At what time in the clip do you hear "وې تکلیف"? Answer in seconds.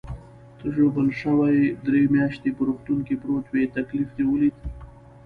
3.49-4.09